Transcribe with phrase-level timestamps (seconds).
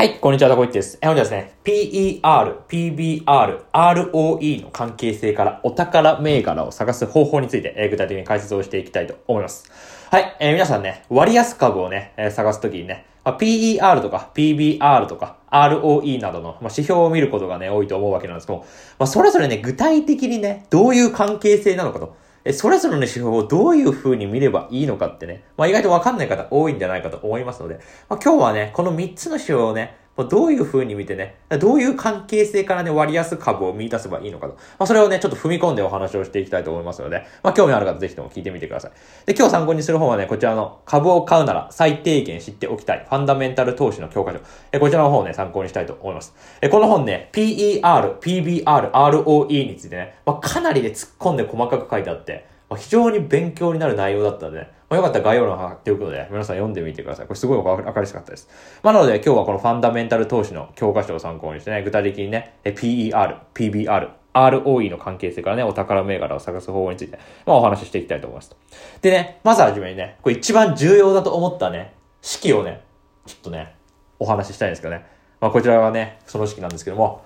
[0.00, 0.98] はい、こんにちは、タコイチです。
[1.02, 9.70] え、本日はですね、PER、PBR、ROE の関係性からお宝銘柄を探す方法について、えー具体的に解説をしていきたいと思います。
[10.10, 18.64] はい、えー皆さんね、割安株をね、えー探すときにね、まあ PER とか PBR とか ROE などの、まあ、指標を見ることがね、多いと思うわけなんですけども、
[18.98, 34.54] まあ、それぞれね、具体的にね、どういう関係性なのかと、え、それぞれの指標をどういう風に見ればいいのかってね、まあ意外とわかんない方多いんじゃないかと思いますので、まあ今日はね、この3つの指標をね、まどういう風に見てね、どういう関係性からね、割安株を見出せばいいのかと。
[34.54, 38.92] まあそれをね、ちょっと踏み込んでお話をしていきたいと思いますので、まあ興味ある方ぜひとも聞いてみてください。
[39.26, 44.40] で、今日参考にする本はね、こちらの株を買うなら最低限知っておきたい、ファンダメンタル投資の教科書。
[44.72, 46.34] え、こちらの方をね、参考にしたいと思います。
[46.60, 57.26] え、この本ね、PER、PBR、ROE についてね、まあかなりで突っ込んで細かく書いてあって、まあ非常に勉強になる内容だったので、ね、まあ、よかったら概要欄を貼っておくので、皆さん読んでみてください。
[57.26, 58.48] これすごいわかりやすかったです。
[58.82, 68.56] まあ、なので今日はこのファンダメンタル投資の教科書を参考にしてね、具体的にね、PER、PBR、ROE の関係性からね、お宝銘柄を探す方法について、まあ、お話ししていきたいと思います。
[69.02, 72.82] でね、まずはじめにね、これ一番重要だと思ったね、式をね、
[73.26, 73.74] ちょっとね、
[74.18, 75.06] お話ししたいんですけどね。
[75.40, 77.24] まあ、こちらがね、その式なんですけども、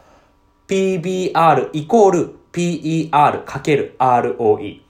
[0.69, 4.84] PBR イコール PER かける ROE。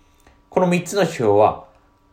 [0.55, 1.65] この3つの指標は、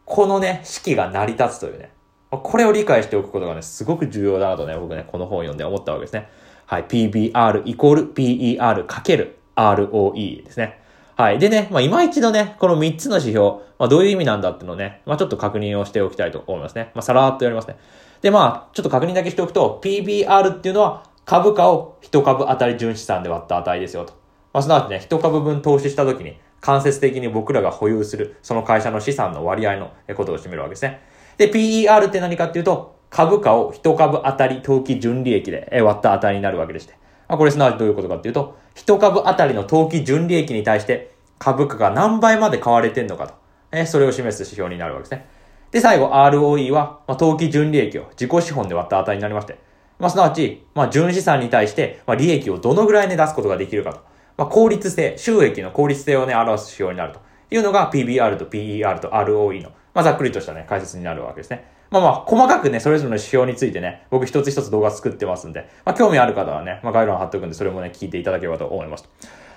[0.03, 1.91] このね、式が成り立つというね。
[2.31, 6.27] これを理解しておくことがね、すごく重要だなとね、僕ね、この本を読んで思ったわけですね。
[6.65, 6.85] はい。
[6.85, 10.79] PBR イコール PER かける ROE ですね。
[11.15, 11.37] はい。
[11.37, 13.47] でね、まあ、今一度ね、この3つの指標、
[13.77, 16.89] まあ、どういう意味なんだっていうのをね、まあ、ちょっと確認をしておきたいと思いますね。
[16.95, 17.77] まあ、さらっとやりますね。
[18.23, 24.13] で、まあ、ちょっと確認だけしておくと、PBR っていうのは、株価を1株当たり純資産で割った値ですよと。
[24.51, 31.01] まあ、すなわちね、1株分投資したときに、間接的に僕らが保有する、その会社の資産の割合のことを占めるわけですね。
[31.37, 36.93] で、PER って何かっていうと、株価を1株当たり当期純利益で割った値になるわけでして。
[37.27, 43.33] これすなわちどういうことかっていうと、1株当たりの当期純利益に対して、株価が何倍まで買われてんのかと。
[43.71, 45.27] えそれを示す指標になるわけですね。
[45.71, 49.57] で、最後 ROE は、まあ、当期純利益を自己資本で割った値になりまして、
[49.97, 54.01] まあ、すなわち、まあ、純資産に対して、まあ、利益をどのぐらいね出すことができるかと。
[54.41, 57.19] まあ、効率性、収益の効率性をね、表す指標になると
[57.51, 61.71] いうのが PBR と PER と ROE の、まあ、ざっくりとしたね、解説になるわけですね。
[61.91, 69.07] まあまあ、細かくね、それぞれの指標についてね、僕一つ一つ動画作ってますんで、まあ、興味ある方はね、まあ、概要欄貼っておくんで、それもね、聞いていただければと思います。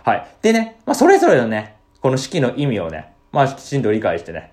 [0.04, 0.26] はい。
[0.42, 4.52] でね、まあ、それぞれのね、この式の意味をね、まあ、きちんと理解してね、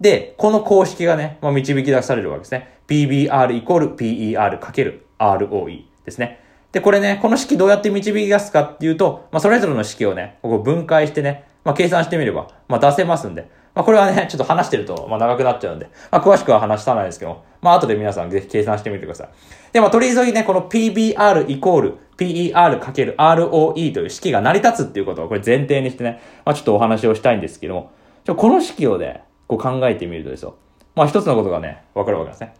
[0.00, 2.78] で、この公式がね、まあ、導き出されるわけですね。
[2.88, 6.45] PBR イコール PER かける ROE ですね。
[6.76, 19.28] で、これね、この式どうやって導き出すかっていうと、まあ、それぞれの式をね、ここ分解してね、まあ、計算してみれば、まあ、出せますんで、まあ、これはね、ちょっと話してると、まあ、長くなっちゃうんで、まあ、詳しくは話さないですけど、まあ、後で皆さんぜひ計算してみてください。
[19.72, 27.92] で、まあ、取り急ぎね、この PBR イコール PER かける ROE という式が成り立つっていうことをこれ前提にしてね、まあ、ちょっとお話をしたいんですけども、
[28.26, 30.56] ちょこの式をね、こう考えてみるとですよ。
[30.94, 32.52] まあ、一つのことがね、わかるわけですね。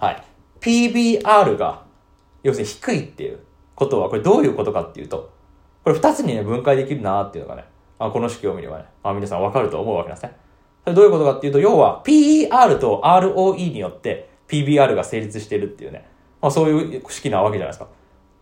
[0.00, 0.22] はい。
[0.60, 1.84] PBR が、
[2.42, 3.40] 要するに低いっていう
[3.74, 5.30] ことは、これどういうことかっていうと、
[5.84, 7.64] これ二つにね、分解できるなっていうのがね、
[7.98, 10.36] あ、この式を見ればね、あ、皆さんわかると思うわけなんですね。
[10.84, 16.06] それどういうことかっていうと、要は PER と ROE によって PBR が成立してるっていうね、
[16.40, 17.84] まあ、そういう式なわけじゃないですか。
[17.84, 17.88] っ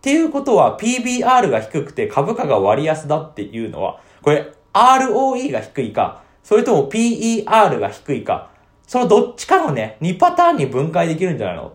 [0.01, 8.49] ていうことは PBR が低くて株価が割安だっていうのは、これ ROE が低いか、それとも PER が低いか、
[8.87, 11.67] そのどっちかのね、2パターンに分解できるんじゃないの？
[11.67, 11.71] っ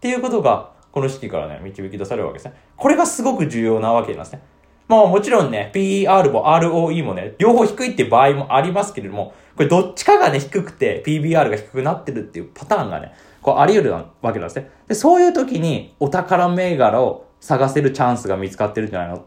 [0.00, 2.54] ていうことが、この式からね、導き出されるわけですね。
[2.76, 4.42] これがすごく重要なわけなんですね。
[4.88, 14.70] まあもちろんね、PER も ROE もね、両方低いってい場合もありますけれども、これどっちかがね、低くて PBR が低くなってるっていうパターンがね、こうあり得るわけなんですね。
[14.86, 19.20] で、そういう時にお宝銘柄を探せるチャンスが見つかってるんじゃないのっ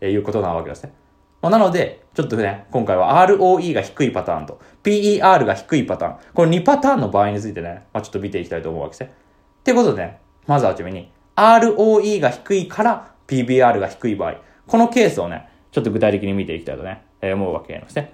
[0.00, 0.92] ていうことなわけですね。
[1.40, 9.12] まあ、なので、ちょっとね、今回は ROE が低いパターンと PER が低いパターン、この2パターンの場合についてね、まあ、ちょっと見ていきたいと思うわけですね。
[9.60, 14.36] ってことでね、まずはじめに、ROE が低いから PBR が低い場合、
[14.66, 18.12] このケースをね、ちょっと具体的に見ていきたいとね、えー思うわけなんですね。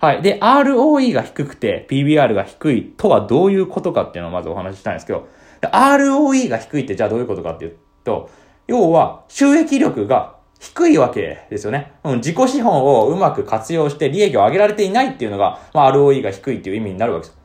[0.00, 0.22] はい。
[0.22, 5.26] で、ROE が低くて PBR が低いとはどういうことかっていうのをまずお話ししたいんですけど、
[5.62, 8.30] ROE が低いってじゃあどういうことかっていうと、
[8.68, 11.92] 要は収益力が低いわけですよね。
[12.04, 17.38] うん、自己資本をうまく活用して利益を上げられていないっていうのが、まあ、ROE が低いっていう意味になるわけです。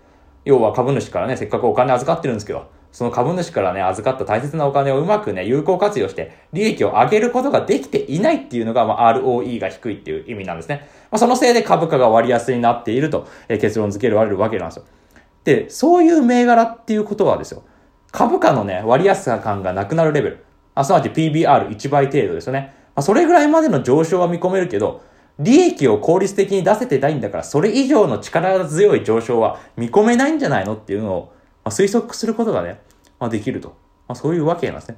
[0.46, 10.88] 要は株主からね、せっかくお金預かってるんですけど、その株主からね、預かった大切なお金をうまくね、有効活用して、利益を上げることができていないっていうのが、まあ、ROE が低いっていう意味なんですね。
[11.10, 14.84] まあ、そのせいで株価が割安になっていると、えー結論付けられるわけなんですよ。
[15.44, 17.64] で、そういう銘柄っていうことはですよ、
[18.12, 20.46] 株価のね、割安感がなくなるレベル。
[20.76, 22.74] あ、すなわち PBR1 倍程度ですよね。
[22.96, 25.02] まあ、それぐらいまでの上昇は見込めるけど、
[25.40, 32.82] 利益を効率的に出せてないんだから、それ以上の力強い上昇は見込めないんじゃないのっていうのを、まあ、推測することがね、
[33.20, 33.70] まあ、できると。
[34.08, 34.98] まあ、そういうわけなんですね。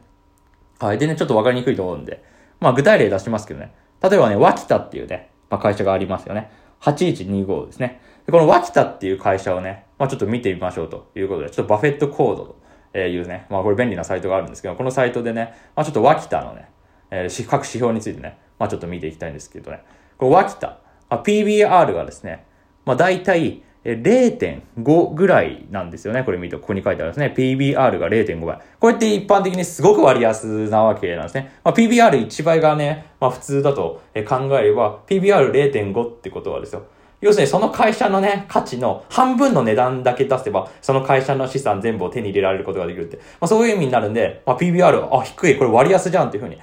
[0.79, 0.97] はい。
[0.97, 2.23] でね、ちょっとわかりにくいと思うんで、
[2.59, 3.73] まあ、具体例出しますけどね。
[4.01, 6.51] 例えばね、脇田っていうね、まあ、会社がありますよね。
[6.81, 8.01] 8125ですね。
[8.25, 12.57] でこの脇田っていう会社をね、まあ、ちょっと見てみましょうということで、ちょっとバフェットコード
[12.93, 16.69] というね、まあ、これ便利なサイトがあるんですけど、このサイトでね、まあ、ちょっと脇田のね、
[17.11, 19.81] えー、各指標についてね、まあ、ちょっと見ていきたいんですけどね。
[20.17, 20.79] これ脇田、
[21.09, 22.45] あ PBR がですね、
[22.85, 26.23] まあ、大体、0.5ぐらいなんですよね。
[26.23, 27.33] これ見ると、ここに書いてあるんですね。
[27.37, 28.57] PBR が0.5倍。
[28.79, 31.51] こうやって一般的にすごく割安なわけなんですね。
[31.63, 36.83] まあ、PBR1 倍がね、まあ普通だと考えれば、PBR0.5 ってことはですよ。
[37.21, 43.17] 要するにその会社のね、価値の半分の値段だけ出せば、その会社の資産全部を手に入れられることができるって。
[43.17, 46.57] まあそういう意味になるんで、まあ PBR、あ、低い、これ割安じゃんっていうふうに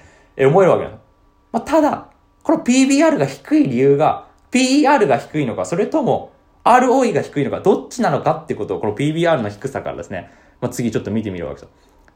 [0.45, 0.97] 思えるわけです。
[1.53, 2.09] まあただ、
[2.43, 6.32] この PBR が低い理由が、PR が低いのか、それとも
[6.65, 10.31] ROE が低いのか、どっちなのかってことを、この PBR の低さからですね、
[10.61, 11.71] まあ、次ちょっと見てみるわけですよ。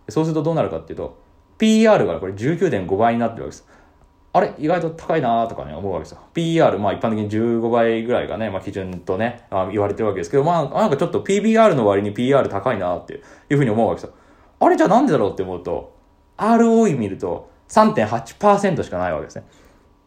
[0.09, 1.19] そうするとどうなるかっていうと、
[1.59, 3.69] PR がこれ19.5倍になってるわけです。
[4.33, 4.53] あれ？
[4.59, 6.21] 意外と高いなーとかね、思うわけですよ。
[6.35, 14.17] PR、まあ一般的に15倍ぐらいがね、まあ基準とね、あ言われてるわけですけど、まあなんかちょっと PBR の割に PR 高いなーっていうふうに思うわけですよ。
[14.61, 14.77] あれ？
[14.77, 15.97] じゃあなんでだろうって思うと、
[16.37, 19.47] ROE 見ると3.8%しかないわけですね。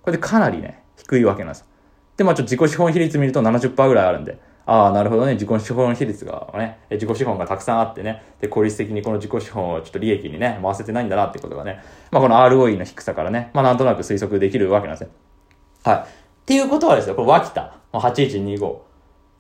[0.04, 1.66] これでかなりね、低いわけなんですよ。
[2.20, 11.82] で、まあちょっと自己資本比率見ると70%ぐらいあるんで、ああ、なるほどね、自己資本比率がね、自己資本がたくさんあってね、で、効率的にこの自己資本をちょっと利益にね、回せてないんだなってことがね、
[12.12, 15.16] まあこの ROE の低さからね、まあなんとなく推測できるわけなんですね。
[15.86, 15.98] はい。
[16.00, 16.04] っ
[16.46, 18.80] ていうことはですよ、これ脇田、まあ、8125。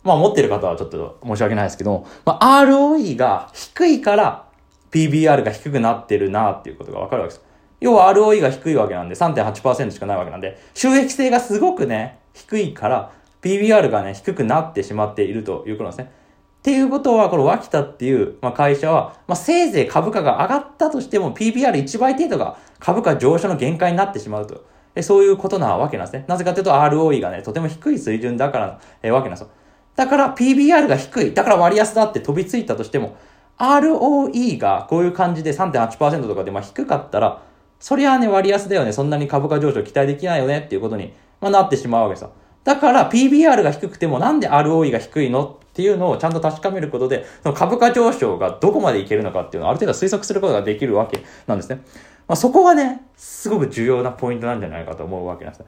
[0.04, 4.46] まあ持ってる方はちょっと申し訳ないですけど、まあ ROE が低いから
[4.92, 7.49] PBR が低くなってるなっていうことがわかるわけです。
[7.80, 13.12] 要は ROE が低いわけなんで3.8%しかないわけなんで、収益性がすごくね、低いから、
[13.42, 16.12] PBR がね、低くなってしまっているということなんですね。
[16.60, 24.66] っていうことは、この脇田っていう、まあ、会社は、まあ、せいぜい株価が上がったとしても PBR1 倍程度が株価上昇の限界になってしまうと。
[24.96, 26.26] えそういうことなわけなんですね。
[26.28, 29.50] なぜかというと ROE がね、とても低い水準だから、えわけなんですよ。
[29.96, 31.34] だから PBR が低い。
[31.34, 33.16] だから割安だって飛びついたとしても、
[33.58, 37.42] ROE がこういう感じで3.8%とかでまあ低かったら、
[37.80, 38.92] そりゃあね、割安だよね。
[38.92, 42.32] そんなに株価上昇期待できないよねっていうことにまあ、なってしまうわけですよ。
[42.64, 51.82] だから PBR が低くてもなんで ROE が低いのっていうのをちゃんと確かめることで、その株価上昇がどこまでいけるのかっていうのをある程度推測することができるわけなんですね。
[52.28, 55.68] まあ、そこがね、すごく重要なポイントなんじゃないかと思うわけなんですね。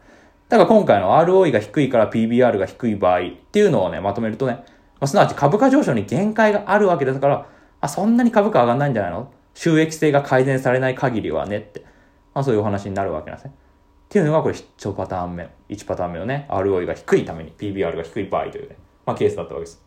[0.49, 4.53] だから今回の ROE が低いから PBR が低い場合っていうのをね、まとめるとね、
[4.99, 7.47] まあ、すなわち株価上昇に限界があるわけですから、
[7.79, 9.31] あ、そんなに株価上がんないんじゃないの？
[9.53, 11.85] 収益性が改善されない限りはねって、
[12.33, 13.54] まあそういうお話になるわけなんですね。
[13.56, 15.50] っていうのがこれ必聴パターン目。
[15.69, 18.75] 1パターン目のね、ROE が低いために PBR が低い場合というね、
[19.06, 19.81] まあケースだったわけです。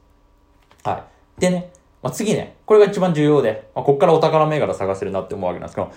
[0.82, 1.04] は
[1.38, 1.40] い。
[1.40, 1.70] でね、
[2.04, 5.90] まあ、次ね、これが一番重要で、まあ、ここからお宝銘柄探せるなって思うわけなんですけど、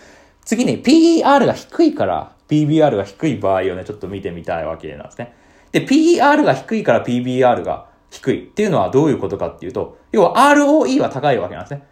[0.45, 5.35] 次に PER が低いから PBR が低い場合をね、ちょっと見てみたいわけなんですね。
[5.73, 11.83] で、PER が低いから PBR が低いっていうのはどういうことかっていうと、要は ROE は高いわけなんですね。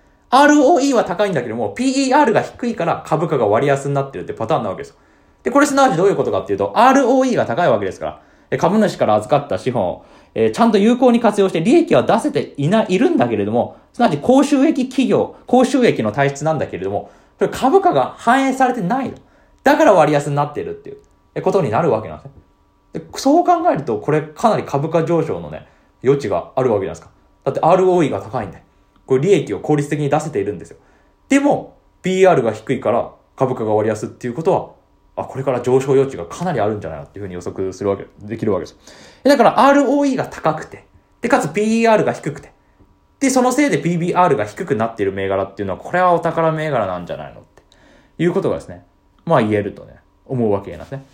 [0.44, 4.96] ROE は高いんだけども、PER が低いから株価が割安になってるってパターンなわけですよ。
[5.44, 19.18] で、これすなわちどういうことかっていうと、ROE が高いわけですから、株主から預かった資本を、えー、ちゃんと有効に活用して利益は出せていない、いるんだけれども、すなわち高収益企業、高収益の体質なんだけれども、これ株価が反映されてないの。
[19.64, 22.32] だから割安になってるっていうことになるわけなんですね。
[22.94, 25.68] でそう考えると、これかなり株価上昇のね、
[26.04, 27.12] 余地があるわけじゃないですか。
[27.46, 28.65] だって ROE が高いんで。
[29.06, 30.78] これ利益を効率的に出せているんですよ。
[31.30, 34.76] でも、PR が低いから株価が割安っていうことは
[35.16, 38.78] あ、これから上昇余地がかなりあるんじゃないかっていうふうに予測するわけ、できるわけです。
[39.24, 40.86] だから ROE が高くて、
[41.22, 42.52] で、かつ PER が低くて、
[43.20, 47.64] で、そのせいで PBR が低くなっている銘柄っていうのは、これはお宝銘柄なんじゃないのって
[48.22, 48.86] いうことがですね、
[49.26, 49.96] まあ言えるとね、
[50.26, 51.06] 思うわけなんですね。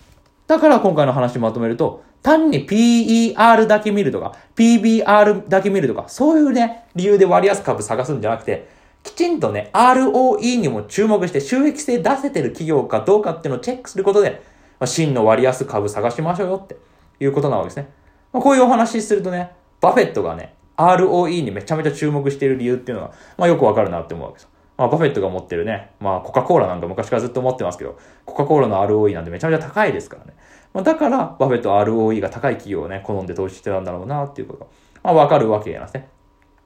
[0.47, 8.67] だから今回の話まとめると、単に PER だけ見るとか、PBR だけ見るとか、そういうね、理由で割安株探すんじゃなくて、
[9.03, 14.43] きちんとね、ROE にも注目して収益性出せてる企業かどうかっていうのをチェックすることで、
[14.79, 16.77] まあ、真の割安株探しましょうよって
[17.19, 17.89] いうことなわけですね。
[18.31, 24.49] まあ、こういうお話しするとね、バフェットがね、ROE にめちゃめちゃ注目している理由っていうのは、まあよくわかるなって思うわけです。
[24.77, 30.33] まあバフェットが持ってるね、まあコカ・コーラなんか昔からずっと持ってますけど、コカ・コーラの ROE なんてめちゃめちゃ高いですからね。
[30.73, 34.67] まあだから、バフェット ROE が高い企業をね、好んで投資してたんだろうなっていうことが、
[35.03, 36.07] まあわかるわけなんですね。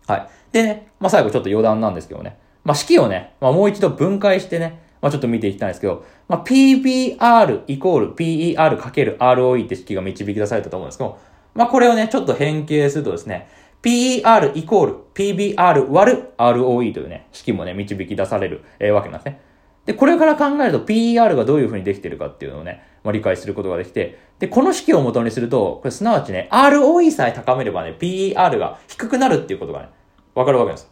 [0.08, 0.28] はい。
[0.52, 2.38] でね、まあ最後ちょっと余談なんですけどね。
[2.64, 11.20] まあ式をね、まあもう一度分解してね、まあ、ちょっと見ていきたいんですけど、まあ、PBR イコール PER かける ROE って式が導き出されたと思うんですけど、
[11.54, 13.48] まあ、これをね、ちょっと変形するとですね、
[13.84, 19.42] PER イコール PBR 割る ROE というね、式もね、導き出される、えー、わけなんですね。
[19.86, 29.90] で、これから考えると PER がどういう風にできてるかっていうのをね、まあ、理解することができて、で、この式を元にすると、これすなわちね、ROE さえ高めればね、PER が低くなるっていうことがね、
[30.34, 30.92] わかるわけです。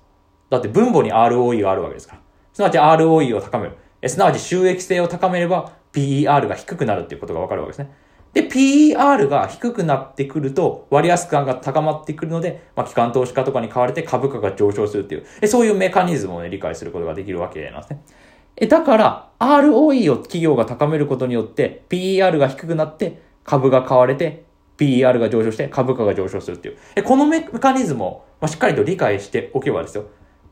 [0.49, 2.21] だって分母に ROE があるわけですから。
[2.53, 3.75] すなわち ROE を高める。
[4.01, 7.91] えすなわち収益性を高めれば PER が低くなるっていうことがわかるわけですね。
[8.33, 18.01] で、PER が低くなってくると、割安感が高まってくるので、まあ、機関投資家とかに買われて株価が上昇するっていう、そういうメカニズムをね、理解することができるわけなんですね。
[18.55, 24.45] え、だから、ROE を企業が高めることによって、PER が低くなって、株が買われて、
[24.77, 26.77] PER が上昇して、株価が上昇するっていう。
[26.95, 30.05] え、このメカニズムを、まあ、しっかりと理解しておけばですよ。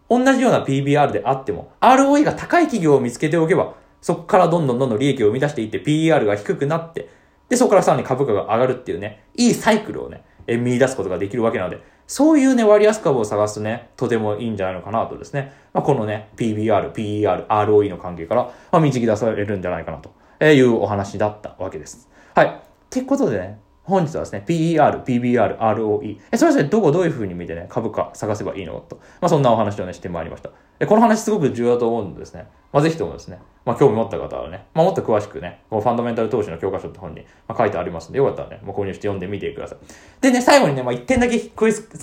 [0.10, 7.10] 同じような PBR であっても、ROE が高い企業を見つけておけば、そこからどんどんどんどん利益を生み出していって、PER が低くなって、
[7.50, 11.82] で、そこからさらに株価が上がるっていうね、いいサイクルをね、え見出すことができるわけなので、
[12.12, 15.54] そういうね、割安株を探すね、とてもいいんじゃないのかなとですね。
[15.72, 20.12] まあ、このね、PBR、PER、ROE の関係から、まあ、導き出されるんじゃないかなと
[20.44, 22.10] いうお話だったわけです。
[22.36, 22.48] はい。
[22.48, 22.52] っ
[22.90, 26.20] てことでね、本日はですね、PER、PBR、ROE。
[26.32, 28.98] え、それぞれどこどういう風に見てね、株価探せばいいのと。
[29.20, 30.52] まあ、そんなお話をね、してまいりました。
[30.80, 32.48] え、この話すごく重要だと思うんですね。
[32.72, 39.78] まあ、ぜひともですね、まあ、興味持った方はね、まあ、もっと詳しくね、このファンダメンタル投資の教科書って本に、まあ、書いてありますんで、よかったらね、もう購入して読んでみてください。
[40.22, 41.52] でね、最後にね、まあ、一点だけ付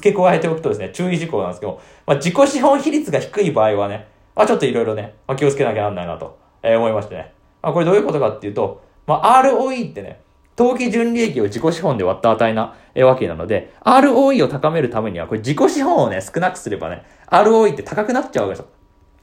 [0.01, 7.33] け加えておくとですね、注意事項なんですけど、まあ、自己資本比率が低い場合はね、まあ、ちょっといろいろね、まあ、気をつけなきゃなんないなと、えー、思いましてね。
[7.63, 10.21] まあ、これどういうことかっていうと、まあ、ROE ってね、
[10.59, 18.73] 当期純利益を自己資本で割った値なわけなので、ROE を高めるためには、これ自己資本をね、少なくすればね、ROE って高くなっちゃうわけですよ。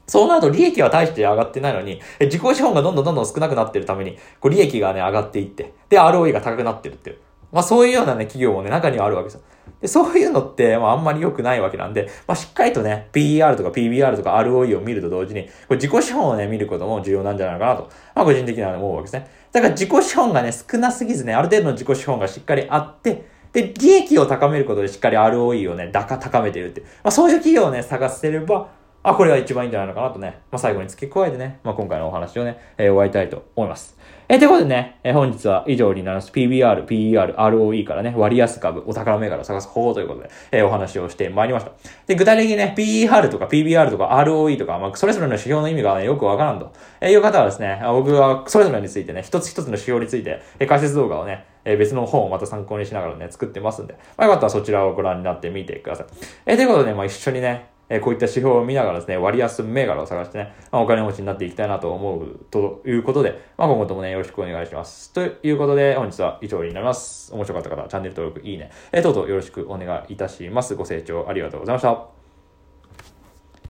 [0.06, 7.18] そうなると利益は大して上がってないのに、自己資本がどんどんどんどん少なくなってるために、こう利益がね、上がっていって、で、ROE が高くなってるっていう。
[7.52, 9.42] まあそういうようなね、企業もね、中にはあるわけですよ。
[9.86, 19.30] で、そういうのって、まああんまり良くないわけなんで、まあしっかりとね、PER とか PBR とか ROE を見ると同時に、これ自己資本をね、見ることも重要なんじゃないかなと、まあ個人的には思うわけですね。
[19.52, 26.80] だから自己資本がね、少なすぎずね、ある程度の自己資本がしっかりあって、で、利益を高めることでしっかり ROE をね、高、めているって。
[26.80, 28.68] まあそういう企業をね、探せれば、
[29.06, 33.96] あ、これが一番いいんじゃないのかなとね、まあ、最後に付け加えてね、まあ、今回のお話をね、えー、終わりたいと思います。
[34.28, 36.32] えー、ということでね、えー、本日は以上になります。
[36.32, 41.70] PBR、PER、ROE からね、割安株、お宝銘柄を探す方法ということで、えー、お話をしてまいりました。
[42.08, 56.06] で、具体的にね、PER とか PBR とか ROE とか、まあ、それぞれの指標の意味がね、よくわからんと、え、いう方はですね、僕はそれぞれについてね、一つ一つの指標について、えー、解説動画をね、え別の本をまた参考にしながらね、作ってますんで、まあ、よかったらそちらをご覧になってみてください。
[56.46, 65.12] え、ということで、まあ、一緒にね、えこういった指標を見ながらですね、割安銘柄を探してね、まあ、お金持ちになっていきたいなと思うということで、まあ、今後ともね、よろしくお願いします。
[65.12, 67.32] ということで、本日は以上になります。
[67.32, 70.74] 面白かった方、チャンネル登録、いいね、えー、どうぞよろしくお願いいたします。
[70.74, 72.15] ご清聴ありがとうございました。